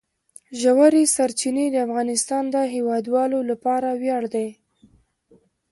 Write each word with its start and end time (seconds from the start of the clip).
ژورې 0.61 1.03
سرچینې 1.15 1.65
د 1.71 1.75
افغانستان 1.87 2.43
د 2.53 2.55
هیوادوالو 2.73 3.39
لپاره 3.49 3.89
ویاړ 4.01 4.23
دی. 4.35 4.47